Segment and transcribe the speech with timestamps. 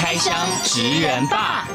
[0.00, 1.66] 开箱职人吧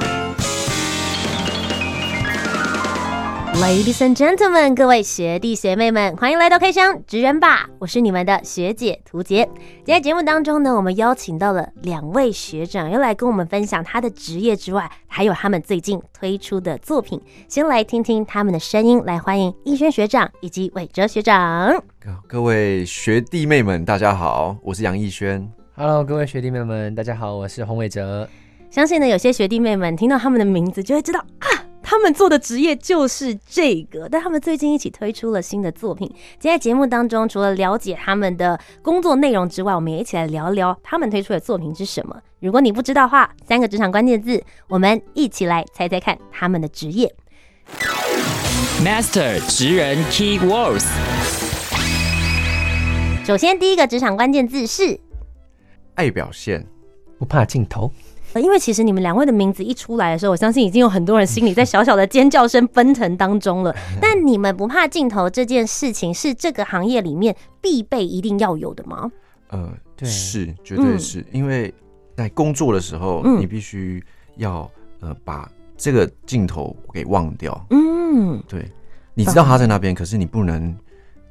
[3.55, 7.67] ，Ladies and gentlemen，各位学弟学妹们，欢迎来到开箱职人吧！
[7.79, 9.43] 我是你们的学姐涂洁。
[9.83, 17.21] 今天节目当中呢，我们邀请到了两位学长，要来跟我们分享他的职业之外，还有他们最近推出的作品。
[17.49, 21.83] 先来听听他们的声音，来欢迎逸轩学长以及伟哲学长。
[22.25, 25.51] 各位学弟妹们，大家好，我是杨逸轩。
[25.75, 28.29] Hello，各位学弟妹们，大家好，我是洪伟哲。
[28.69, 31.47] 相信呢，有些学弟妹们听到他们的名字，就会知道啊，
[31.81, 34.07] 他们做的职业就是这个。
[34.07, 36.07] 但他们最近一起推出了新的作品。
[36.39, 42.15] 今天节目当中，除了了解他们的工作内容之外，我们也一起来聊聊他们推出的作品是什么。
[42.39, 47.11] 如果你不知道的话，三个职场关键字，我们一起来猜猜看他们的职业。
[48.85, 50.85] Master 职人 Key Words。
[53.25, 54.99] 首先，第一个职场关键字是。
[55.95, 56.65] 爱表现，
[57.17, 57.91] 不怕镜头。
[58.35, 63.75] 因为其实你们两位的名字一出来的时候，我相信已经有很多人心里在小小的尖叫声奔腾当中了。
[64.01, 69.11] 但你们不怕镜头这件事情，是这个行业里面必备一定要有的吗？
[69.49, 71.71] 呃，对，是，绝对是、嗯、因为
[72.15, 74.03] 在工作的时候，嗯、你必须
[74.37, 74.67] 要
[74.99, 75.47] 呃把
[75.77, 77.67] 这个镜头给忘掉。
[77.69, 78.67] 嗯，对，
[79.13, 80.75] 你知道他在那边，可是你不能。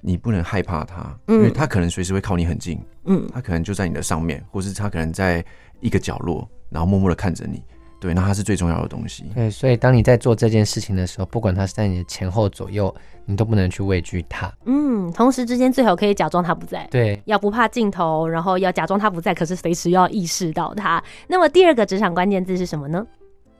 [0.05, 5.43] 你不能害怕他，因为他可能随时会靠你很近，嗯，他可能就在你的上面，或是他可能在
[5.81, 7.63] 一个角落，然后默默的看着你，
[8.01, 9.31] 对，那他是最重要的东西。
[9.33, 12.93] 对，所以当你在做这件事情的时候，不管他是在你的前后左右，
[13.25, 14.53] 你都不能去畏惧他。
[14.65, 21.01] 嗯，同时之间最好可以假装他不在，对，要不怕镜头，然后要假装他不在，可是随时要意识到他。
[21.29, 23.07] 那么第二个职场关键字是什么呢？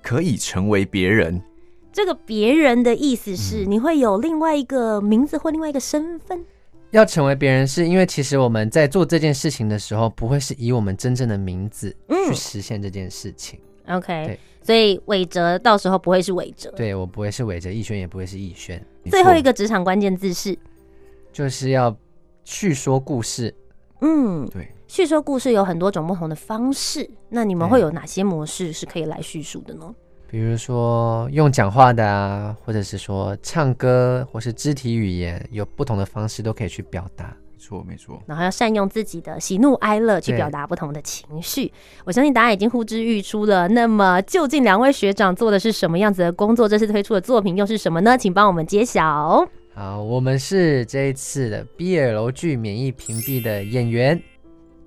[0.03, 1.41] 可以成为别人。
[1.93, 6.45] 这个别人的意思是，你会有另外一个名字或另外一个身份。
[6.91, 11.95] 要成为别人，是因为其实我们在做这件事情的时候，不会是以我们真正的名字
[12.27, 13.59] 去实现这件事情。
[13.89, 18.83] OK，所以伟哲到时候不会是伟哲，对，我不会是伟哲，逸轩也不会是逸轩。
[19.11, 20.57] 最后一个职场关键字是，
[21.33, 21.97] 就是要
[22.45, 23.55] 叙说故事。
[24.03, 29.95] 嗯，对，叙说故事有很多种不同的方式，那你们会有哪些模式是可以来叙述的呢？
[30.33, 37.27] 比如说用讲话的啊，或者是说唱歌，或是肢体语言，有不同的方式都可以去表达。
[37.27, 38.23] 没错，没错。
[38.25, 41.71] 然后要善用自己的喜怒哀乐去表达不同的情绪。
[42.07, 43.69] 我相信大家已经呼之欲出了。
[43.69, 46.67] 那么，究竟两位学长做的是什么样子的工作？
[46.67, 48.17] 这次推出的作品又是什么呢？
[48.17, 49.47] 请帮我们揭晓。
[49.75, 54.19] 好，我们是这一次的 BL 剧免疫屏蔽的演员。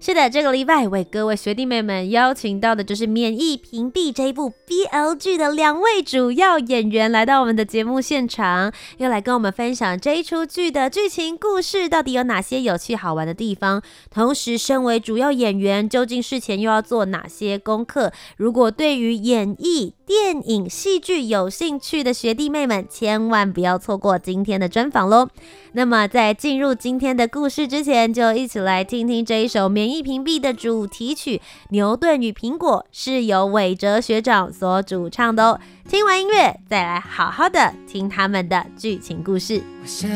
[0.06, 13.82] 是的，这个礼拜为各位学弟妹们邀请到的就是《免疫屏蔽》这一部 BL 剧的两位主要演员来到我们的节目现场，又来跟我们分享这一出剧的剧情故事到底有哪些有趣好玩的地方。
[14.12, 18.14] 同时，身为主要演员，究竟事前又要做哪些功课？
[18.38, 25.30] 如果对于演艺、电影、戏剧有兴趣的学弟妹们，千万不要错过今天的专访喽！
[25.72, 31.38] 那么，在进入今天的故事之前，就一起来听听这一首《免疫屏蔽》的主题曲
[31.70, 35.60] 《牛顿与苹果》，是由韦哲学长所主唱的哦。
[35.88, 39.62] 听完音乐，再来好好的听他们的剧情故事。
[39.82, 40.10] 我想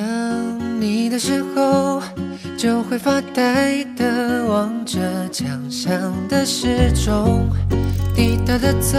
[0.81, 2.01] 你的时候，
[2.57, 7.47] 就会发呆的望着墙上的时钟，
[8.15, 8.97] 滴答的走，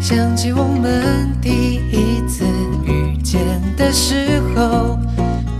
[0.00, 2.44] 想起我们第一次
[2.84, 3.40] 遇见
[3.76, 4.98] 的时候。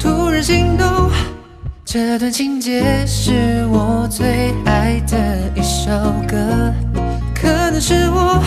[0.00, 1.11] 突然心动，
[1.91, 5.16] 这段情节是我最爱的
[5.54, 5.91] 一首
[6.28, 6.37] 歌，
[7.34, 8.44] 可能是我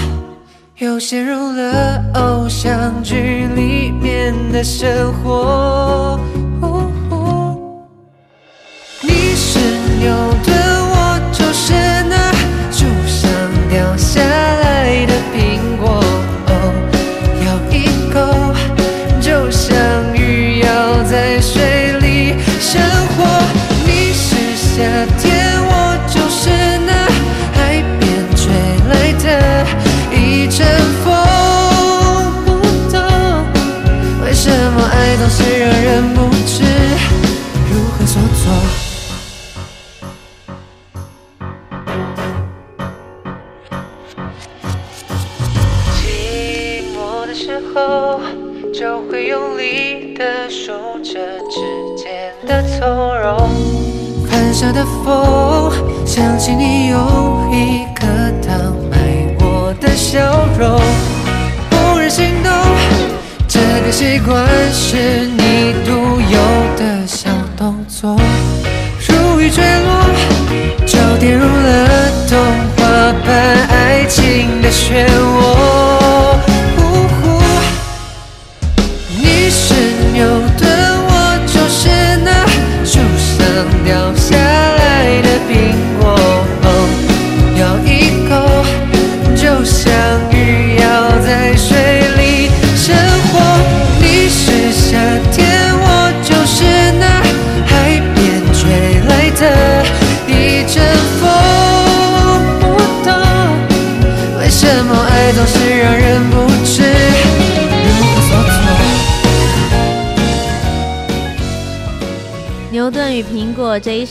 [0.78, 6.20] 又陷入了偶像剧里面的生活。
[9.02, 9.58] 你是
[9.98, 10.56] 牛顿，
[10.92, 11.74] 我就是
[12.08, 12.32] 那
[12.72, 13.28] 树上
[13.72, 15.51] 掉下来的苹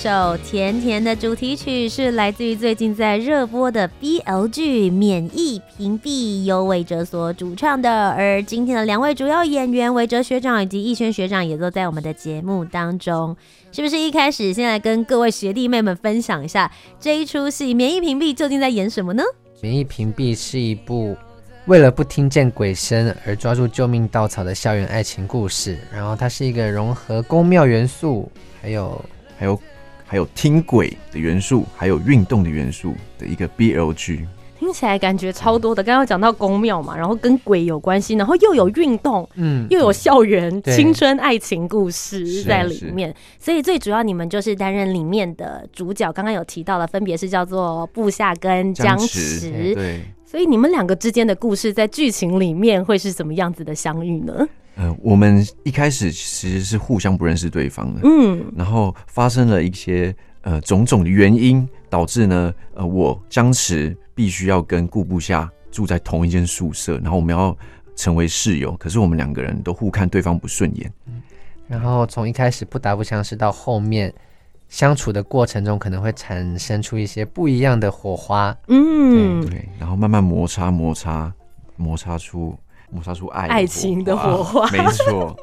[0.00, 0.08] 首
[0.38, 6.06] 《甜甜的》主题曲是来自于最近在热播的 BL 剧《免疫屏蔽》，
[6.44, 8.08] 由韦哲所主唱的。
[8.12, 13.37] 而今天的两位主要演员韦哲学长以及逸轩学长也都在我们的节目当中。
[13.73, 19.23] 是不是一开始先来跟各位学弟妹们分享一下这一出戏《免疫屏蔽》究竟在演什么呢？
[19.61, 21.14] 《免疫屏蔽》是一部
[21.67, 28.32] 为了不听见鬼声而抓住救命稻草的校园爱情故事，然后它是一个融合宫庙元素。
[28.62, 29.05] 还有
[29.38, 29.58] 还有
[30.11, 34.27] 还有听鬼的元素，还有运动的元素的一个 BL 剧，
[34.59, 35.85] 听起来感觉超多的。
[35.85, 43.15] 刚刚讲到宫庙嘛，然后跟鬼有关系，然后又有运动，嗯，又有校园青春爱情故事在里面。
[43.39, 46.13] 所以最主要你们就是担任里面的主角。
[46.13, 49.73] 刚刚有提到的，分别是叫做部下跟僵持。
[49.77, 54.45] 对，所以你们两个之间的故事在剧情里面会是什么样子的相遇呢？
[54.81, 67.55] 呃，我们一开始其实是互相不认识对方的，嗯，然后发生了一些呃种种的原因，导致呢，呃，我僵持必须要跟顾部下住在同一间宿舍，然后我们要
[67.94, 71.21] 成为室友，可是我们两个人都互看对方不顺眼，嗯，
[71.69, 74.11] 然后从一开始不打不相识到后面
[74.71, 81.31] 相处的过程中，可能会产生出一些不一样的火花，嗯，对，然后慢慢摩擦摩擦
[81.77, 82.59] 摩擦出。
[82.91, 85.37] 摩擦出爱爱情的火花，没错。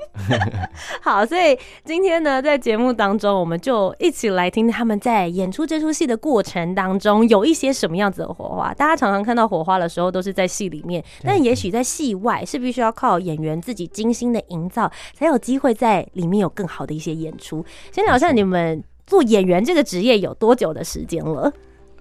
[1.01, 8.73] 好，所以今天呢，在节目当中，我们就一起来听他们在演出这出戏的过程当中，有一些什么样子的火花。
[8.73, 17.65] 大家常常看到火花的时候，都是在戏里面，但也许在戏外，是必须要靠演员自己精心的营造，才有机会在里面有更好的一些演出。
[17.91, 21.51] 先聊一下你们做演员这个职业有多久的时间了？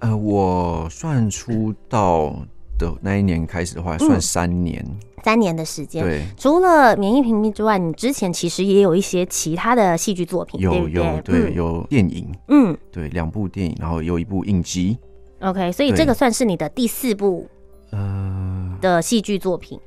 [0.00, 2.34] 呃，我算出道
[2.78, 4.84] 的那一年开始的话，算三年。
[4.88, 14.96] 嗯三年的时间，对，除了《免疫屏蔽》之外，你之前其实也有一些其他的戏剧作品，有对对有对、嗯、有电影，嗯，对，两部电影，然后有一部影集。
[15.40, 17.48] OK，所以这个算是你的第四部
[17.90, 19.80] 呃的戏剧作品。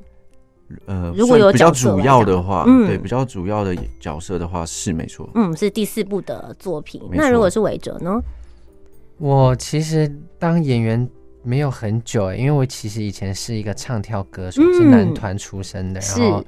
[0.87, 7.01] 呃，如果有比较主要的话，嗯，对，比较主要的角色的话是没错，嗯，是第四部的作品。
[7.13, 8.21] 那如果是韦哲呢？
[9.19, 11.09] 我其实当演员。
[11.43, 16.43] 没有很久欸，因为我其实以前是一个唱跳歌手，是男团出身的，然后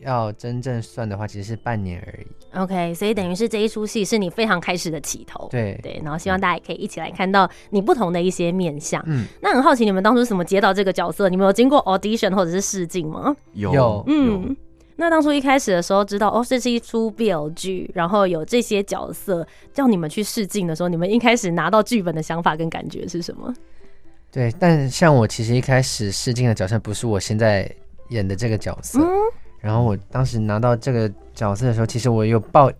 [0.00, 2.26] 要真正算的话，其实是半年而已。
[2.58, 5.48] OK，所以等于是这一出戏是你非常开始的起头。
[5.50, 9.02] 对对，然后希望大家也可以一起来看到你不同的一些面相。
[9.06, 11.28] 嗯，那很好奇你们当初怎么接到这个角色？
[11.28, 13.34] 你们有经过 audition 或者是试镜吗？
[13.52, 14.56] 有，嗯。
[14.96, 23.50] 那当初一开始的时候知道哦，这是一出 BL 剧，然后有这些角色叫你们去试镜的时候，你们一开始拿到剧本的想法跟感觉是什么？
[24.32, 27.68] 对，但像我其实一开始试镜的角色不是我现在
[28.10, 29.08] 演的这个角色，嗯、
[29.58, 32.70] 然后我当时拿到这个角色的时候，其实我有抱，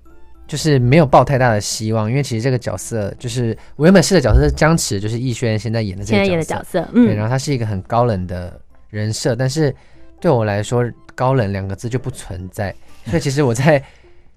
[0.46, 9.74] 就是没有抱太大的希望，因为其实这个角色就是我原本试的角色是僵持，就是逸轩现在演的这个角色，现在演的角色，嗯，对，然后他是一个很高冷的人设，但是
[10.20, 12.74] 对我来说，高冷两个字就不存在，
[13.06, 13.82] 所以其实我在。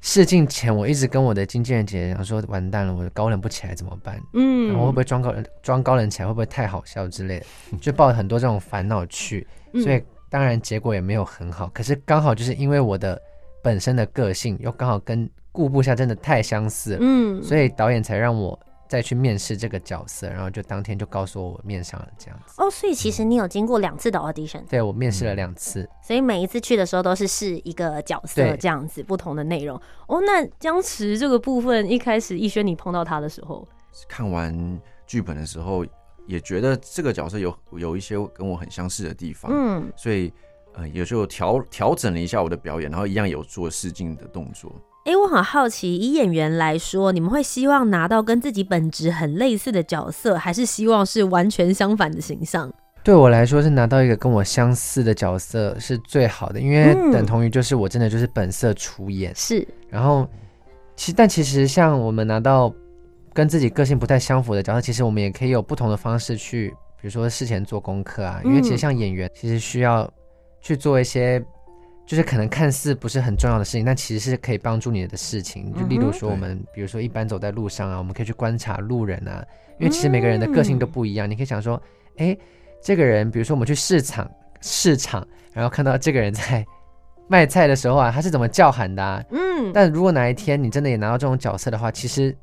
[0.06, 4.22] 试镜前，我一直跟我的经纪人姐姐讲说：“完蛋了，我高冷不起来怎么办？
[4.34, 7.46] 嗯，然后会不会装高冷，装高冷起来会不会太好笑之类的？
[7.80, 9.48] 就抱着很多这种烦恼去，
[9.82, 11.70] 所以当然结果也没有很好。
[11.74, 13.20] 可是刚好就是因为我的
[13.64, 18.60] 本身的个性又刚好跟顾部下真的太相似，嗯，所以导演才让我。”
[18.94, 22.62] 再去面试这个角色，然后就当天就告诉我我面上了这样子。
[22.62, 24.64] 哦，所以其实你有经过两次的 audition？
[24.70, 29.76] 对，我面试了两次，嗯，所以每一次去的时候都是试一个角色这样子，不同的内容。
[30.08, 33.68] 哦，那僵持这个部分，一开始逸轩你碰到他的时候，
[34.08, 35.84] 看完剧本的时候，
[36.28, 40.32] 也觉得这个角色有有一些跟我很相似的地方，嗯，所以
[40.76, 44.72] 呃，也就调调整了一下我的表演，然后一样有做试镜的动作。
[45.06, 52.72] 哎、欸，我很好奇，以演员来说，你们会希望拿到跟自己本职很类似的角色，还是希望是完全相反的形象？
[53.04, 59.36] 对我来说，是拿到一个跟我相似的角色是最好的，因为等同于就是我真的就是本色出演。
[59.36, 60.26] 是、嗯，然后
[60.96, 62.74] 其但其实像我们拿到
[63.34, 66.70] 跟自己个性不太相符的角色，其实我们也可以有不同的方式去，
[67.02, 70.10] 比如说事前做功课啊，因为其实像演员，其实需要
[70.62, 71.44] 去做一些。
[72.06, 75.74] 就是可能看似不是很重要的事情，但其实是可以帮助你的事情。
[75.74, 79.44] 就例如说，我们比如说一般走在路上啊，我们可以去观察路人啊，
[79.80, 81.30] 因为其实每个人的个性都不一样。
[81.30, 81.82] 你可以想说，
[82.18, 82.38] 哎，
[82.82, 84.30] 这个人，比如说我们去市场，
[84.62, 86.66] 市场，然后看到这个人在
[87.28, 89.24] 卖菜的时候啊，他是怎么叫喊的啊？
[89.32, 89.72] 嗯。
[89.74, 92.36] 但如果哪一天你真的也拿到这种角色的话，其实。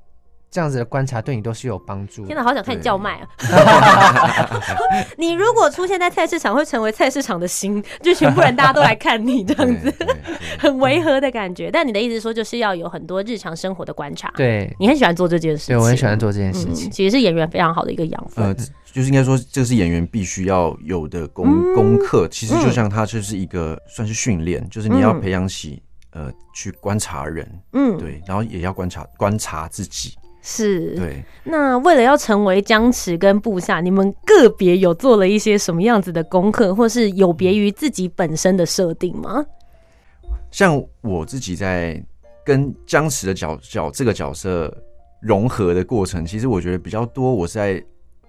[0.50, 2.26] 这样子的观察对你都是有帮助的。
[2.26, 3.28] 天哪，好想看你叫卖啊！
[5.16, 9.94] 你如果出现在菜市场，会成为菜市场的心，就全部人大家都来看你这样子，
[10.58, 11.70] 很违和的感觉。
[11.70, 14.32] 但你的意思是说，就是要有很多日常生活的观察。
[14.36, 15.76] 对，你很喜欢做这件事情。
[15.76, 16.88] 对，我很喜欢做这件事情。
[16.88, 18.44] 嗯、其实是演员非常好的一个养分。
[18.44, 18.54] 呃，
[18.92, 22.26] 就是应该说，这是演员必须要有的功、嗯、功课。
[22.28, 25.80] 其实就像他就是一个算是训练，就是你要培养起、
[26.14, 30.16] 嗯、呃去观察人，嗯，对，然后也要观察观察自己。
[30.42, 31.22] 是，对。
[31.44, 39.44] 那为了要成为僵持跟部下，你们个别有做了一些什么样子的功课，或是有别于自己本身的设定吗？
[40.50, 42.02] 像我自己在
[42.44, 44.74] 跟僵持的角角这个角色
[45.20, 47.34] 融合的过程，其实我觉得比较多。
[47.34, 47.84] 我是在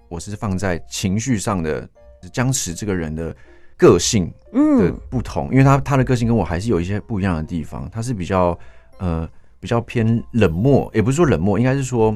[0.08, 1.88] 我是放在情绪上的
[2.30, 3.34] 僵持这个人的
[3.76, 8.58] 个性的不同，嗯、因为他他的个性跟我还是有一些不一样的地方，他是比较
[8.98, 9.26] 呃。
[9.62, 12.12] 比较偏冷漠，也不是说冷漠，应该是说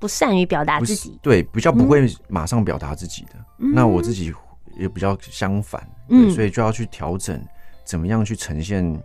[0.00, 1.16] 不善于表达自己。
[1.22, 3.30] 对，比较不会马上表达自己的。
[3.58, 4.34] 嗯、那我自己
[4.76, 7.40] 也比较相反，嗯，所以就要去调整，
[7.84, 9.00] 怎么样去呈现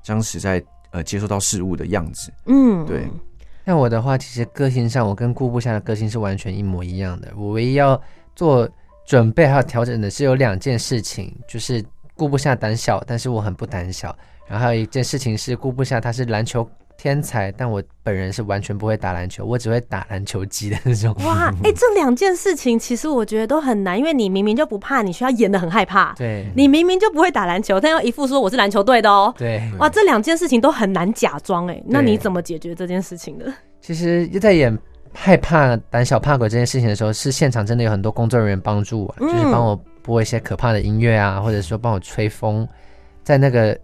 [0.00, 2.32] 僵持在呃接受到事物的样子。
[2.44, 3.08] 嗯，对。
[3.64, 7.32] 那我的话，其实个性上，我跟顾部下的个性是完全一模一样的。
[7.36, 8.00] 我唯一要
[8.36, 8.68] 做
[9.04, 14.16] 准备还有调整的是有两件事情，就是顾不下胆小，但是我很不胆小。
[14.46, 21.14] 然后还有一件事情是，顾不下他是篮球天才，但我本人是完全不会打篮球，我只会打篮球机的那种。
[21.24, 26.14] 哇， 哎、欸，这两件事情其实我觉得都很难，因为你明明就不怕，你需要演的很害怕。
[26.14, 29.34] 对，你明明就不会打篮球，但要一副说我是篮球队的哦。
[29.36, 33.52] 对，哇，这两件事情都很难假装哎，那你怎么解决这件事情的？
[33.82, 34.76] 其实在演
[35.12, 42.66] 害怕、胆小怕鬼这件事情的时候，是现场真的有很多工作人员帮助我，嗯、就是帮我播一些可怕的音乐啊，或者说帮我吹风，
[43.22, 43.78] 在那个。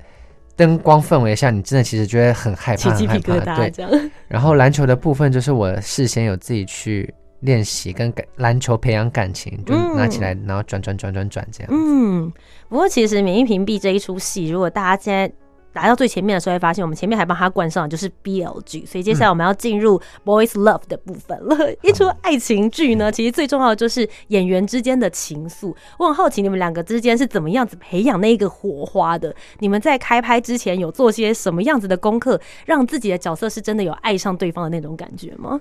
[0.56, 4.11] 灯光氛围下，你真的其实觉得很害怕，起鸡皮疙瘩，对。
[4.28, 11.73] 然后篮球的部分，就是我事先有自己去练习，跟篮球培养感情，就拿起来，然后转转转转转这样。
[11.73, 12.32] 嗯，
[12.68, 15.32] 不过其实免疫屏蔽这一出戏，如果大家现在。
[15.72, 21.56] 来到最前面的时候，会发现我们前面还帮他冠上就是 BL 剧，所以接下来我们要进入 Boys Love 的部分了。
[21.58, 25.74] 嗯、 一出爱情剧呢，其实最重要的就是演员之间的情愫。
[25.98, 29.34] 我很好奇你们两个之间是怎么样子培养那一个火花的？
[29.60, 35.60] 你们在开拍之前有做些什么样子的功课，让自己的角色是真的有爱上对方的那种感觉吗？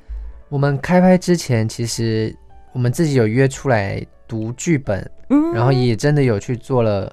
[0.50, 2.36] 我们开拍之前，其实
[2.74, 7.10] 我们自己有约出来读剧本，嗯，然后也真的有去做了。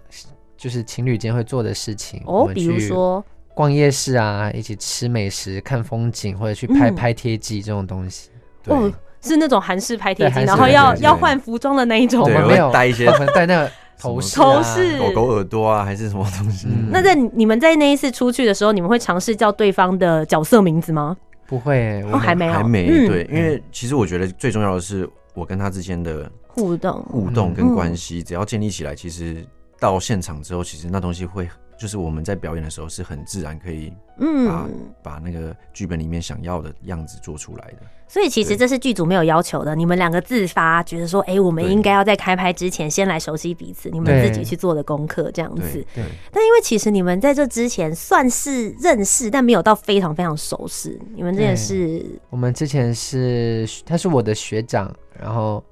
[0.58, 3.24] 就是情侣间会做的事情哦，比如说
[3.54, 8.30] 逛夜市啊，一起吃美食、看风景，或者去拍拍贴机这种东西。
[8.66, 12.44] 哦，是那种韩式拍贴机，然后要要换服装的那一种吗？
[12.48, 16.66] 没有戴一些戴那个头饰、头饰、狗狗耳朵啊，还是什么东西？
[16.90, 21.16] 那在你们在那一次出去的时候，你们会尝试叫对方的角色名字吗？
[21.46, 22.86] 不会，我还没有，还没。
[23.06, 29.46] 对，因为其实我觉得最重要的是我跟他之间的互动、互动跟关系，只要建立起来，其实。
[29.78, 34.70] 到现场之后，其实那东西会，就是我们在表演的时候是很自然，可以把嗯
[35.02, 37.78] 把那个剧本里面想要的样子做出来的。
[38.10, 45.84] 所以其实这是剧组没有要求的，你们两个自发觉得说，哎、欸，我们应该要在开拍之前先来熟悉彼此，你们自己去做的功课这样子。
[45.94, 46.02] 对。
[46.32, 50.98] 但因为其实你们在这之前算是认识，但没有到非常非常熟识。
[51.14, 55.62] 你们之前是，我们之前是他是我的学长，然后。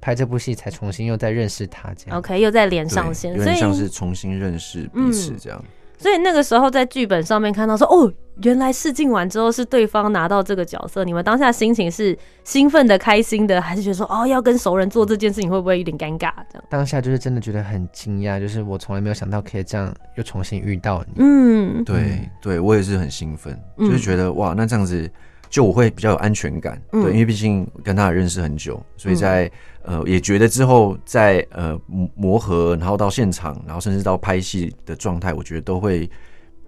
[0.00, 5.58] 拍这部戏才重新又再认识他，这样 OK 又在连上线，所以像是重新认识彼此这样。
[5.98, 8.12] 所以，嗯、所以那个时候在剧本上面看到说，哦，
[8.42, 16.32] 原来试镜完之后是对方拿到这个角色，你们当下心情是兴奋的、开心的，还是觉得说，哦，要跟熟人做这件事情会不会有点尴尬？
[16.48, 21.14] 这样当下就是真的觉得很惊讶，就是我从来没有想到可以这样又重新遇到你。
[21.16, 25.10] 嗯，对对，我也是很兴奋，就是觉得哇，那这样子。
[25.48, 29.50] 就我会比较有安全感，嗯对，因为毕竟跟他也认识很久，所以在
[29.82, 31.78] 呃也觉得之后在呃
[32.14, 36.10] 磨合，然后到现场，然后甚至到拍戏的状态，我觉得都会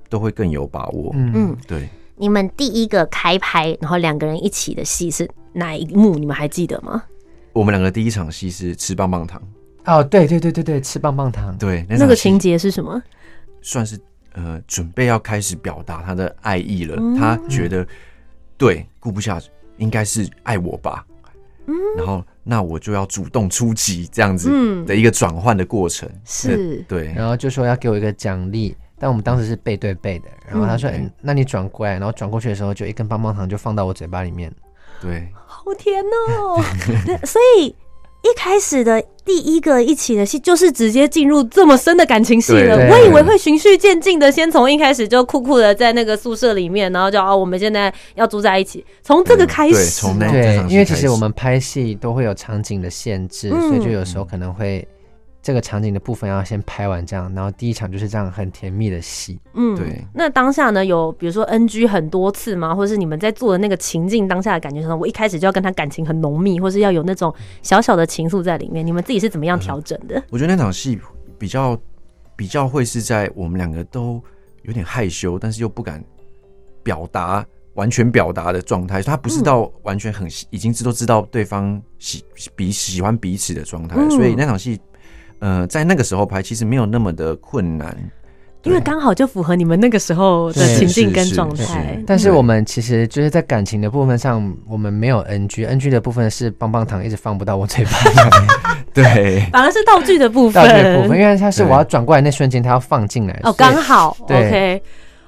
[0.09, 1.13] 都会更有把握。
[1.15, 6.19] 嗯嗯，对，你们第一个开拍，然后两个人一起的戏是哪一幕？
[6.19, 7.03] 你们还记得吗？
[7.53, 9.43] 我们两个第一场戏是吃棒棒糖，
[9.85, 13.03] 哦，对对对对对，吃棒棒糖，对，那那个情节是什么？
[13.61, 13.99] 算是
[14.33, 17.85] 呃准备要开始表达他的爱意了，嗯他觉得
[18.61, 19.41] 对顾不下，
[19.79, 21.07] 应该是爱我吧，
[21.67, 21.75] 嗯。
[21.97, 24.85] 然后那我就要主动出击，这样子嗯。
[24.85, 26.85] 的一个转换的过程，是。
[26.87, 34.53] 对，然后就说要给我一个奖励，但我们当时是背对背的，然后他说：“嗯嗯那你转过来。”然后转过去的时候，就一根棒棒糖就放到我嘴巴里面。
[35.01, 36.63] 对，好甜哦、
[37.07, 37.75] 对，所以
[38.23, 42.77] 一开始的第一个一起的戏，就是直接进入这么深的感情戏了。
[42.91, 50.01] 我以为会循序渐进的，先从一开始就酷酷的在那个宿舍里面，然后就哦，我们现在要住在一起，从这个开对始。
[50.01, 54.87] 从那对因为其实我们拍戏都会有场景的限制，嗯所以就有时候可能会
[55.43, 59.41] 这个场景的部分要先拍完，这样，然后第一场就是这样很甜蜜的戏。
[59.55, 62.75] 嗯对那当下呢，有比如说 NG 很多次吗？
[62.75, 70.23] 或者是你们在做的那个情境当下的感觉上，我一开始就要跟他感情很浓密，或是要有那种小小的情愫在里面，你们自己是怎么样调整的？
[70.31, 70.99] 我觉得那场戏
[71.39, 71.79] 比较
[72.37, 74.23] 比较会是在我们两个都
[74.63, 76.05] 有点害羞，但是又不敢
[76.83, 77.45] 表达
[77.75, 82.23] 完全表达的状态，他不是到完全很已经知都知道对方喜
[82.55, 84.79] 彼喜欢彼此的状态，嗯所以那场戏，
[85.41, 87.97] 呃，在那个时候拍其实没有那么的困难，
[88.63, 91.99] 因为刚好就符合你们那个时候的情境跟状态。
[92.07, 97.91] 但是我们其实就是在感情的部分上，我们没有 NG，NG 的部分是棒棒糖一直放不到我嘴巴
[98.93, 103.41] 对，反而是道具的部分，道具的部分，因为它是我要转过来那瞬间，它要放进来。
[103.45, 104.83] 哦，刚好对，OK，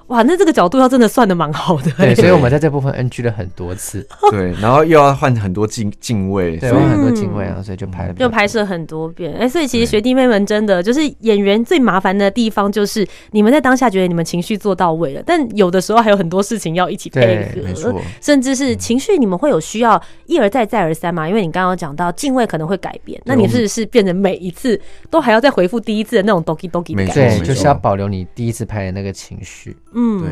[0.09, 21.29] 哇，那这个角度要真的算的蛮好的，对，所以我们 在这部分 NG 了很多次， 对，然后又要换很多镜镜位，对，所以我有很多敬畏啊，所以就拍就拍摄很多遍，哎、所以其实学弟妹们真的就是演员最麻烦的地方，就是你们在当下觉得你们情绪做到位了，但有的时候还有很多事情要一起配合，对没错，甚至是情绪你们会有需要一而再再而三嘛？
[21.29, 24.79] 因为你刚刚有讲到敬畏可能会改变，那你是不是变成每一次
[25.11, 27.45] 都还要再回复第一次的那种 doki doki 的没错对，感觉？
[27.45, 29.77] 就是要保留你第一次拍的那个情绪。
[29.95, 30.31] 嗯对，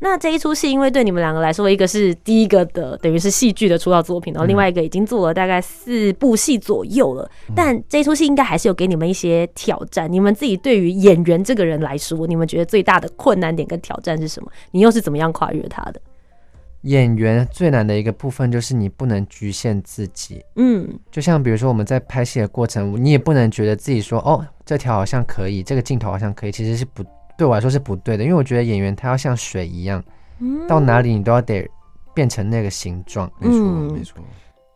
[0.00, 7.30] 那这一出戏，因为对你们两个来说，一个是第一个的，等于是戏剧的出道作品，然后另外一个已经做了大概四部戏左右了。
[7.54, 10.10] 但这一出戏应该还是有给你们一些挑战。
[10.12, 14.50] 你们自己对于演员这个人来说，你们觉得最大的困难点跟挑战是什么？
[14.70, 16.00] 你又是怎么样跨越他的？
[16.82, 27.02] 演员最难的一个部分就是你不能局限自己，嗯就像比如说我们在拍戏的过程，你也不能觉得自己说哦，这条好像可以，这个镜头好像可以，其实是不
[27.36, 30.02] 对我来说是不对的，因为我觉得演员他要像水一样，
[30.40, 31.68] 嗯到哪里你都要得
[32.14, 33.30] 变成那个形状。
[33.38, 34.18] 没错嗯没错。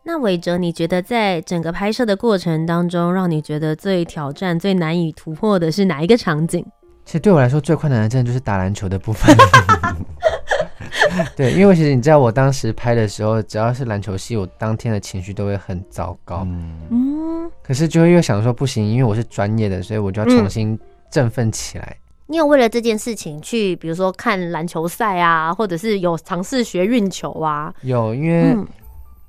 [0.02, 6.64] 那伟哲，你觉得在整个拍摄的过程当中，让你觉得最挑战、最难以突破的是哪一个场景？
[7.04, 9.34] 其实对我来说最困难的，真的就是打篮球的部分。
[11.36, 16.42] 对，因为其实你知道，我当时拍的时候，只要是篮球戏，我当天的情绪都会很糟糕。
[16.46, 20.78] 嗯，嗯，可是就会又想说不行，因为我是专业的，所以我就要重新
[21.10, 21.96] 振奋起来。
[22.30, 27.74] 你有为了这件事情去，比如说看篮球赛啊，或者是有尝试学运球啊？
[27.82, 28.64] 有，因为嗯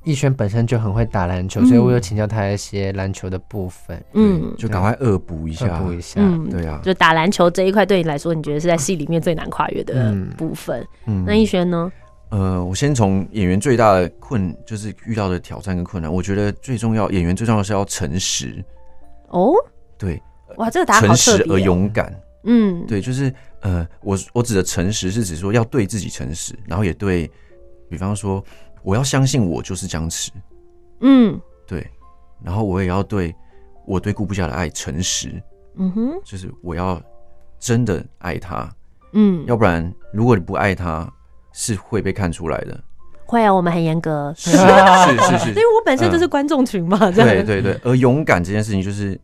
[0.04, 6.22] 逸轩本身就很会打篮球，所以我有请教他一些篮球的部分，嗯就赶快恶补一下，补一下。
[6.22, 10.86] 嗯，对啊，就打篮球这一块对你来说，你觉得是在戏里面最难跨越的嗯部分？
[11.08, 11.92] 嗯那逸轩呢？
[12.30, 16.14] 呃，我先从演员最大的困，就是遇到的挑战跟困难。
[16.14, 18.64] 我觉得最重要，演员最重要的是要诚实，
[19.30, 19.54] 哦，
[19.98, 20.22] 对，
[20.58, 21.60] 哇，这个答案好特别、诚实而哦。
[21.60, 22.14] 勇敢。
[22.44, 27.30] 嗯，对，就是呃，我我指的诚实是指说要对自己诚实，然后也对，
[27.90, 28.44] 比方说
[28.84, 30.32] 我要相信我就是僵持，
[31.02, 31.40] 嗯。
[31.68, 31.88] 对，
[32.44, 33.34] 然后我也要对
[33.86, 35.42] 我对顾不下的爱诚实，
[35.78, 37.02] 嗯哼，就是我要
[37.60, 38.70] 真的爱他，
[39.14, 41.10] 嗯，要不然如果你不爱他，
[41.54, 42.84] 是会被看出来的。
[43.26, 44.64] 会啊，我们很严格，是是是
[45.52, 49.18] 因为我本身就是观众群嘛，对对对，而勇敢这件事情就是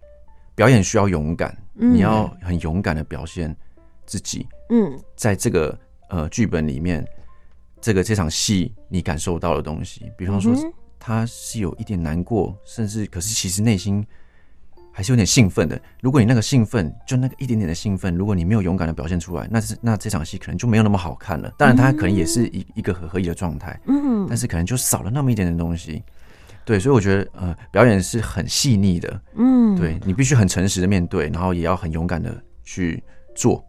[0.55, 3.55] 表演需要勇敢，嗯你要很勇敢的表现
[4.05, 5.77] 自己，嗯在这个
[6.09, 7.05] 呃剧本里面，
[7.79, 10.55] 这个这场戏你感受到的东西，比方说
[10.99, 14.05] 他是有一点难过，甚至可是其实内心
[14.91, 15.79] 还是有点兴奋的。
[16.01, 21.53] 如果你那个兴奋，就那个一点点的兴奋，如果你没有勇敢的表现出来，那是那这场戏可能就没有那么好看了。
[21.57, 26.03] 当然，它可能也是一一个合合理的状态，嗯但是可能就少了那么一点点东西。
[26.67, 32.29] 对，所以我觉得呃，表演是很细腻的，嗯，对你必须很诚实的面对，然后也要很勇敢的
[32.65, 33.01] 去
[33.33, 33.63] 做。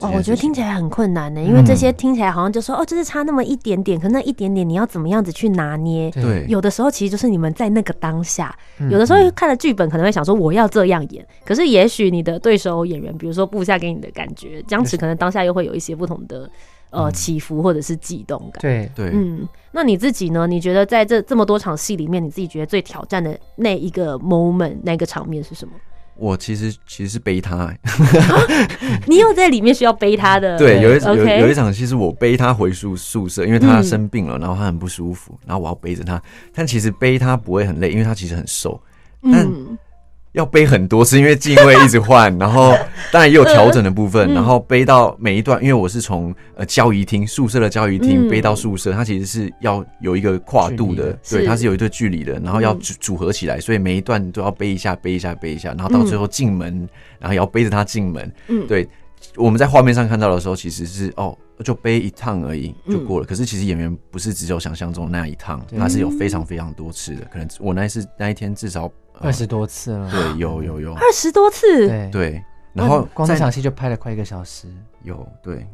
[0.00, 6.10] 哦，我觉得听起来很困难呢，因为这些听起来好像就说哦，就是差那么一点点，可那一点点你要怎么样子去拿捏？
[6.10, 8.52] 对，有的时候其实就是你们在那个当下，
[8.90, 16.50] 有的时候看了剧本可能会想说我要这样演，可是也许你的对手演员，比如说布下给你的感觉，僵持可能当下又会有一些不同的
[16.94, 18.60] 呃起伏或者是悸动感。
[18.60, 20.46] 对对，嗯，那你自己呢？
[20.46, 25.74] 你觉得在这这么多场戏里面，你自己觉得最挑战的那一个 moment 那个场面是什么？
[26.16, 27.78] 我其实其实是背他、欸，
[29.08, 30.56] 你有在里面需要背他的？
[30.56, 36.22] 对，有一有有一场戏是我背他回宿宿舍，因为他生病了，然后他很不舒服，然后我要背着他。
[36.54, 38.80] 但其实背他不会很累，因为他其实很瘦，
[39.22, 39.44] 但
[40.34, 42.76] 要背很多次，因为镜位一直换，然后
[43.12, 56.88] 当然也有调整的部分， 然后背到每一段，因为我是从呃交谊厅宿舍的交谊厅背到宿舍，它其实是要有一个跨度的，对，它是有一段距离的，然后要组组合起来，所以每一段都要背一下，背一下，背一下，然后到最后进门，
[57.20, 58.32] 然后也要背着它进门。
[58.48, 58.88] 嗯，对，
[59.36, 63.26] 我们在画面上看到的时候，其实是哦，就背一趟而已就过了。
[63.26, 68.90] 可是其实演员不是只有想象中那一趟，他是有非常非常多次的，可能我那一次那一天至少。
[69.20, 72.10] 二十多次了，对，有有有，二十多次，对。
[72.10, 74.66] 对，然后光这场戏就拍了快一个小时，
[75.04, 75.64] 有对，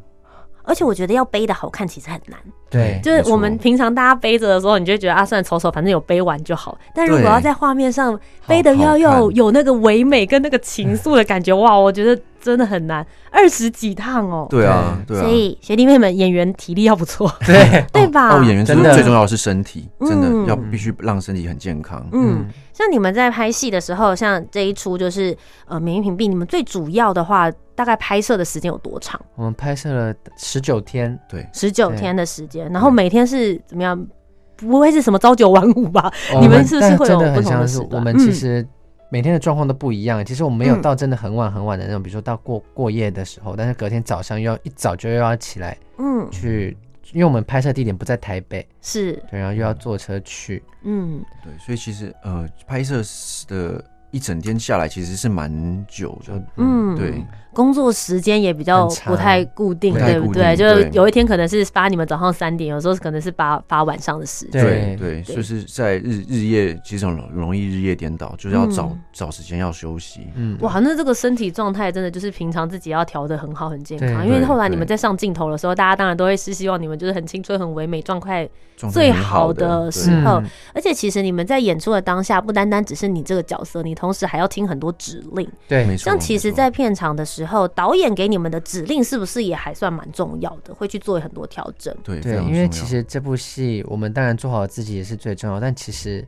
[0.70, 2.38] 而且我觉得要背的好看其实很难，
[2.70, 6.78] 对，就是我们平常大家背着的时候，你就会觉得啊，算了，丑丑，反正有背完就好。
[6.94, 15.18] 但如果要在画面上背的要有有那个唯美跟那个情愫的感觉，哇，我觉得真的很难，二十几趟哦，对啊，对。
[15.18, 17.84] 啊，所以学弟妹们演员体力要不错，对。
[17.92, 18.36] 对吧？
[18.36, 18.94] 哦，演员真的。
[18.94, 22.46] 最重要的是身体，真的要必须让身体很健康，嗯。
[22.80, 29.20] 像你们在拍戏的时候，像这一出就是呃免疫屏蔽，你们最主要的话，大概拍摄的时间有多长？
[29.34, 34.08] 我们拍摄了十九天，对，十九天的时间，然后每天是怎么样？
[34.56, 36.10] 不会是什么朝九晚五吧？
[36.40, 37.92] 你们是不是会有不同的时段？
[37.92, 38.66] 我们其实
[39.10, 40.24] 每天的状况都不一样。
[40.24, 46.74] 其实我们没有到真的很晚很晚的那种，比如说到过过夜的时候，但是隔天早上又要一早就又要起来，嗯，去。
[47.12, 49.12] 因为我们拍摄地点不在台北，是。
[49.30, 53.02] 对，然后又要坐车去，嗯，对，所以其实呃，拍摄
[53.48, 57.24] 的一整天下来其实是蛮久的，嗯，对。
[57.52, 60.54] 工作时间也比较不太固定，对不对？
[60.54, 64.62] 就是有一天可能是发你们早上三点，有时候可能是发发晚上的时间。
[64.62, 70.28] 对对，就是在日日夜，其实很容易日夜颠倒，就是要找找时间要休息。
[70.36, 78.48] 嗯，哇，那这个身体状态真的就是平常自己要调的很好很健康，因为后来你们在上镜头的时候，大家当然都会是希望你们就是很青春很唯美状态
[78.92, 80.42] 最好的时候。
[80.72, 85.48] 而且其实你们在演出的当下，不单单只是你这个角色，你同时还要听很多指令。
[85.66, 86.04] 对，没错。
[86.04, 87.50] 像其实，在片场的时候。
[87.50, 90.72] 后导演给你们的指令是不是也还算蛮重要的？
[90.72, 91.92] 会去做很多调整。
[92.04, 96.24] 对对，因为其实这部戏我们当然做好自己也是最重要，但其实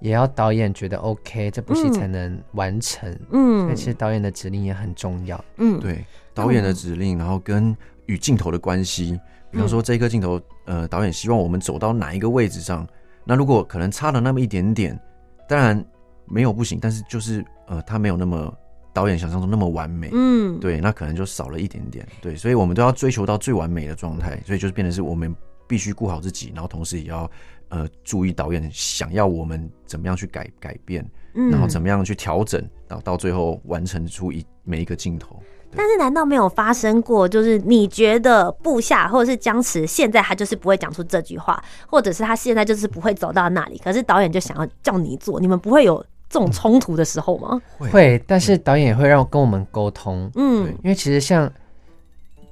[0.00, 3.14] 也要导演觉得 OK，这部戏才能完成。
[3.32, 5.44] 嗯，所以其实导演的指令也很重要。
[5.58, 12.88] 嗯，对，导演的指令，然后跟与镜头的关系，比方说这个镜头，呃，导演希望我们走到哪一个位置上，
[13.24, 14.98] 那如果可能差了那么一点点，
[15.46, 15.84] 当然
[16.24, 18.52] 没有不行，但是就是呃，他没有那么。
[18.96, 27.30] 导演想象中那么完美，嗯，对，那可能就少了一点点，对，所以我们都要追求到最完美的状态，所以就是变成是我们必须顾好自己，然后同时也要
[27.68, 35.38] 呃注意导演想要我们怎么样去改改变，嗯，然后怎么样去调整，然后到最后完成出一每一个镜头。
[35.76, 46.02] 但是难道没有发生过，就是你觉得部下或者是僵持现在他就是不会讲出这句话，或者是他现在就是不会走到那里，可是导演就想要叫你做，你们不会有？
[46.36, 47.58] 这种冲突的时候吗？
[47.78, 50.30] 会，但是导演也会让跟我们沟通。
[50.34, 51.50] 嗯，因为其实像，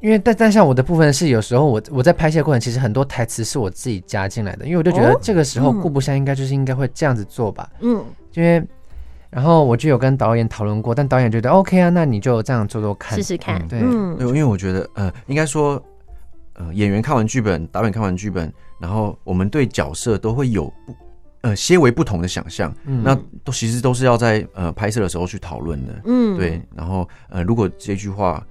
[0.00, 7.68] 因为但但像我的部分是，有时候我我在拍摄过程，其实很多台词是我自己加进来的，因为我就觉得这个时候顾不香应该就是应该会这样子做吧。
[7.80, 8.66] 嗯，因为
[9.28, 13.68] 然后我就有跟导演讨论过，但导演觉得 OK 啊，那你就这样做做看，试试看。
[13.68, 15.78] 对，因为我觉得呃，应该说
[16.54, 20.94] 呃，演员看完剧本，导演看完剧本，然后我们对角色都会有不。
[21.44, 26.59] 呃，些微不同的想象，嗯、那都其实都是要在呃拍摄的时候去讨论的，嗯，对。
[26.74, 28.42] 然后呃，如果这句话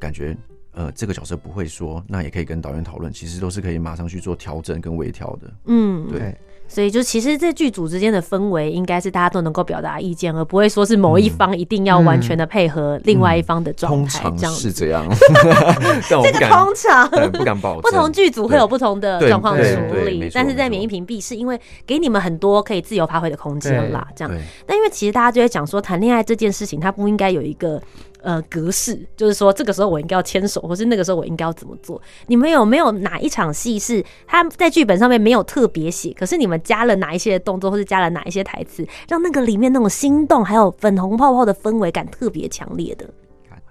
[0.00, 0.36] 感觉
[0.72, 6.36] 呃这个角色不会说，那也可以跟导演讨论，其实都是可以马上去做调整跟微调的，嗯，对。
[6.66, 14.30] 对所以就其实这剧组之间的氛围，应该是大家都能够表达意见，而不会说是某一方一定要完全的配合另外一方的状态。
[14.36, 15.06] 这样是这样，
[16.08, 17.82] 这个通常不敢保证。
[17.82, 19.62] 不同剧组会有不同的状况处
[20.04, 24.34] 理，但是在免疫屏蔽是因为给你们很多可以自由发挥的空间啦，这样。
[24.66, 27.80] 但因为其实大家就会讲说，谈恋爱这件事情，它不应该有一个。
[28.24, 32.00] 呃，格式就是说，这个时候我应该要牵手，或是那个时候我应该要怎么做？
[32.26, 43.06] 你们有没有哪一场戏是他在剧本上面没有特别写，可是你们加了哪一些动作，或是加了哪一些台词，让那个里面那种心动还有粉红泡泡的氛围感特别强烈的？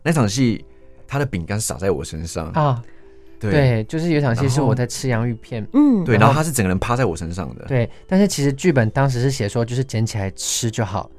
[0.03, 0.63] 那场戏
[1.07, 2.81] 他的饼干撒在我身上啊。
[3.39, 7.65] 对，对，就是有场戏是我在吃洋芋片，嗯，对，然后他是整个人趴在我身上的。
[7.65, 11.11] 对，但是其实剧本当时是写说，就是捡起来吃就好，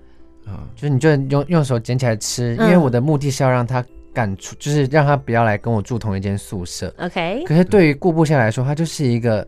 [0.47, 6.93] 嗯，就是你就用用手捡起来吃，因为我的目的是要让他赶出，就是让他不要来跟我住同一间宿舍。
[6.99, 7.45] OK。
[7.47, 9.47] 可是对于顾部下来说，他就是一个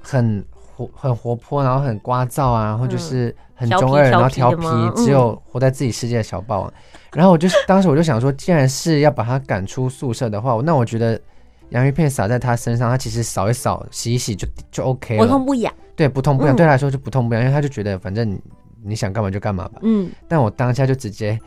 [0.00, 6.72] 很活很活泼，然后很聒噪啊，然后就是很中二，然后调皮，只有活在自己世界的小霸王。
[7.12, 11.20] 然后我就当时我就想说，既然是要把他赶出宿舍的话，那我觉得。
[11.70, 15.70] 洋芋片撒在他身上，他其实扫一扫、洗一洗就就 OK 了，不痛不痒。
[15.94, 18.40] 对，不痛不痒，嗯、对他来说就不痛不痒，因为他就觉得反正
[18.84, 19.80] 你想干嘛就干嘛吧。
[19.82, 20.10] 嗯。
[20.26, 21.38] 但我当下就直接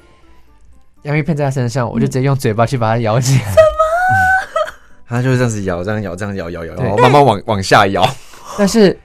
[1.04, 3.44] 洋芋片在他身上，我就直接用嘴巴去把它咬起来。
[3.44, 4.15] 什么、嗯？
[5.08, 8.08] 他就是这样子咬，这样咬，这样咬，咬，咬，咬，慢慢往往下咬。
[8.58, 8.98] 但是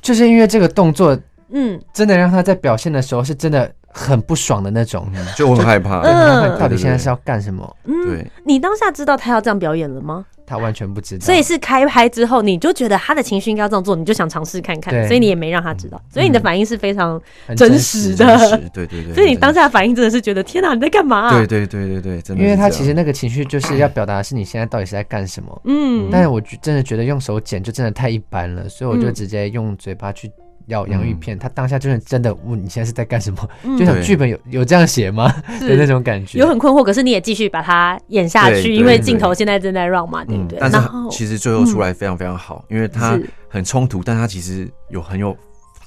[0.00, 1.18] 就是因为这个动作，
[1.50, 3.70] 嗯，真的让他在表现的时候是真的。
[3.92, 6.02] 很不爽的那种，就我很害怕。
[6.02, 7.76] 嗯，到底现在是要干什么？
[7.82, 8.30] 嗯，对。
[8.44, 10.24] 你当下知道他要这样表演了吗？
[10.50, 11.24] 他完全不知道。
[11.24, 15.06] 所以是开拍之后，你就觉得他的情绪应该要这样做，你就想尝试看看。
[15.06, 16.00] 所以你也没让他知道。
[16.12, 17.20] 所以你的反应是非常
[17.56, 18.26] 真实的。
[18.74, 19.14] 对对对。
[19.14, 21.30] 所以你当下的反应真的是觉得天哪，你在干嘛？
[21.30, 22.42] 对对对对对，真的。
[22.42, 25.62] 因为他其实那个情绪就是要表达的是你现在到底是在干什么。
[25.66, 26.08] 嗯。
[26.10, 30.28] 但是我真的觉得用手剪就真的太一般了，所以我就直接用嘴巴去。
[30.70, 33.76] 咬洋芋片，他当下就是真的问你现在是在干什么？
[33.78, 35.30] 就想剧本有有这样写吗？
[35.60, 36.82] 的那种感觉，有很困惑。
[36.82, 40.58] 可是你也继续把它演下去，因为镜头现在正在 run 嘛，对不对？
[40.58, 40.78] 但是
[41.10, 45.36] 其实最后出来非常非常好，因为它很冲突，但它其实有很有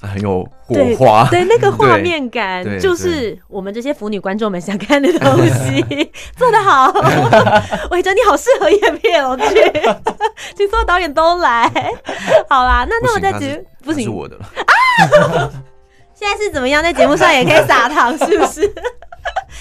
[0.00, 5.82] 很有火花，对那个画面感，就是我们这些腐女观众们想看的东西，
[6.36, 6.92] 做得好。
[7.90, 9.44] 我觉得你好适合演片哦，剧，
[10.54, 11.70] 请所有导演都来。
[12.48, 13.64] 好啦，那那我再举。
[13.84, 14.73] 不行，是我的了啊！
[16.14, 16.82] 现在是怎么样？
[16.82, 18.62] 在节目上也可以撒糖，是不是？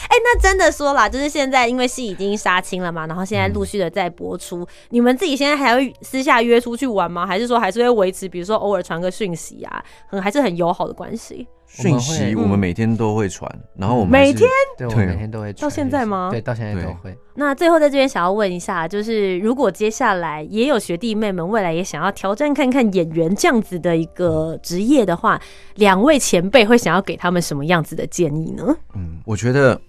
[0.03, 4.61] 哎、欸，那真的说啦，就是现在因为戏已经杀青了嘛，然后现在陆续的在播出。
[4.61, 7.25] 嗯、你们自己现在还会私下约出去玩吗？
[7.25, 11.47] 还是说还是会维持，比如说偶尔传个讯息啊，很还是很友好的关系？
[11.75, 16.29] 讯息我们每天都会传，然后我们每天对，我们每天都会传，到现在吗？
[16.31, 17.17] 对，到现在都会。
[17.33, 25.41] 那最后在这边想要问一下，就是如果接下来也有学弟妹们未来也想要挑战看看演员这样子的一个职业的话，
[25.75, 28.63] 两位前辈会想要给他们什么样子的建议呢？
[28.93, 29.79] 嗯，我觉得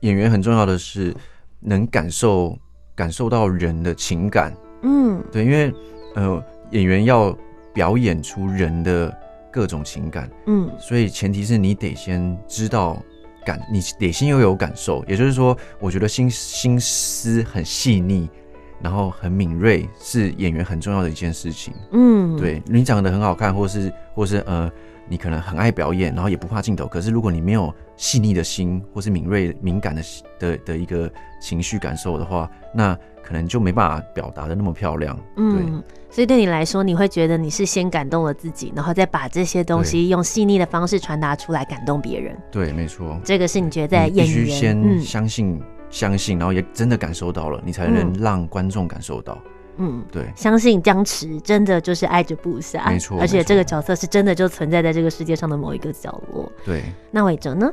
[0.00, 1.14] 演员很重要的是
[1.60, 2.56] 能感受
[2.94, 4.50] 感受到人的情感。
[4.80, 5.70] 嗯，对，因为
[6.14, 7.36] 呃，演员要
[7.74, 9.14] 表演出人的。
[9.54, 13.00] 各种情感，嗯，所以前提是你得先知道
[13.46, 15.04] 感，你得先又有感受。
[15.06, 18.28] 也就是说，我觉得心心思很细腻，
[18.82, 21.72] 然后很敏锐，是演员很重要的一件事情。
[21.92, 24.68] 嗯，对，你长得很好看，或是或是呃，
[25.08, 26.88] 你可能很爱表演，然后也不怕镜头。
[26.88, 30.02] 可是如果你没有细腻的心，或是敏锐敏感的
[30.38, 35.18] 的的一个情绪感受的话，那可能就没办法表达的那么漂亮。
[35.36, 42.36] 嗯，所以对你来说，你会觉得你是先感动了自己，然后再把这些东西用细腻的方式传达出来，感动别人。
[42.50, 43.18] 对，没错。
[43.24, 49.38] 这个是你觉得在演员必须先相信、嗯、相信，然后也真的感受到了，你才能让观众感受到。
[49.46, 49.50] 嗯，
[50.10, 50.24] 对。
[50.36, 53.18] 相信僵持真的就是爱着部下，没错。
[53.20, 56.50] 而且这个角色是真的就存在在这个世界上的某一个角落。
[56.64, 56.82] 对。
[57.10, 57.72] 那伟哲呢？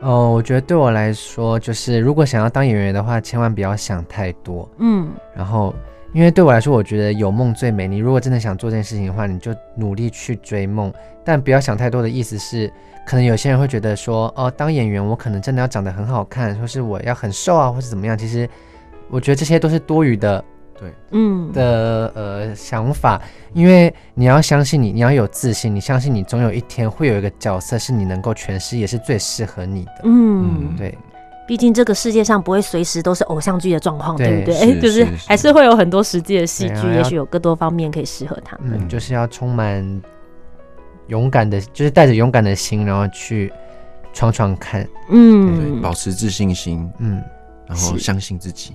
[0.00, 4.68] 哦，我觉得对我来说，就是如果想要当演员的话，千万不要想太多。
[4.78, 5.74] 嗯，然后。
[6.12, 7.86] 因为对我来说，我觉得有梦最美。
[7.86, 10.92] 你如果真的想做这件事情的话，你就努力去追梦，
[11.24, 12.68] 但不要想太多的意思是，
[13.06, 18.18] 可能有些人会觉得说，哦，当演员我可能真的要长得很好看，或是我要很瘦啊，或是怎么样。
[18.18, 18.50] 其实
[19.08, 20.44] 我觉得这些都是多余的，
[20.80, 23.20] 对，嗯的呃想法。
[23.52, 30.00] 因为你要相信你，你要有自信，你相信你总有一天会有一个角色是你能够诠释，也是最适合你的。
[30.04, 30.96] 嗯，对。
[31.46, 34.56] 毕竟这个世界上不会随时都是偶像剧的状况，对不对？
[34.56, 38.80] 哎，就是还是会有很多实际的戏剧，也许有更多方面可以适合他们。
[38.80, 40.00] 嗯，就是要充满
[41.08, 43.52] 勇敢的，就是带着勇敢的心，然后去
[44.12, 44.88] 闯闯看。
[45.08, 46.88] 嗯，对，保持自信心。
[46.98, 47.20] 嗯，
[47.66, 48.72] 然后相信自己。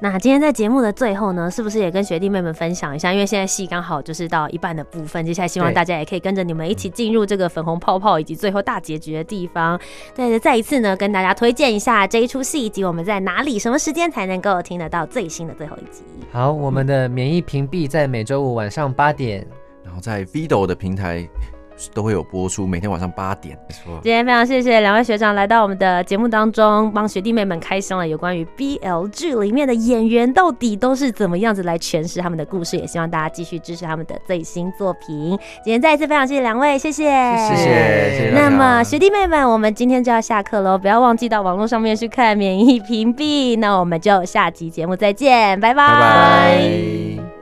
[0.00, 3.12] 那今天在节目的最后呢，是不是也跟学弟妹们分享一下？
[3.12, 9.78] 因为现在戏刚好就是到一半的部分，接下来希望大家也可以跟着你们一起进入这个粉红泡泡以及最后大结局的地方。
[10.14, 16.02] 对，再一次呢，跟大家推荐一下这一出戏，以及我们在哪里、什么时间才能够听得到最新的最后一集。
[16.30, 19.46] 好，我们的免疫屏蔽在每周五晚上八点，
[19.84, 21.28] 然后在 Vido 的平台
[21.94, 23.56] 都会有播出，每天晚上八点。
[23.68, 23.98] 没错。
[24.02, 35.38] 今天非常谢谢两位学长来到我们的节目当中，帮学弟妹们开箱了有关于 BL 剧里面的演员到底都是怎么样子来诠释他们的故事，也希望大家继续支持他们的最新作品。
[35.64, 37.64] 今天再一次非常谢谢两位，谢谢，谢谢，
[38.10, 38.32] 谢谢。
[38.34, 43.58] 那么学弟妹们，我们今天就要下课喽，不要忘记到网络上面去看免疫屏蔽。
[43.58, 45.86] 那我们就下集节目再见，拜拜。
[45.86, 47.37] 拜拜。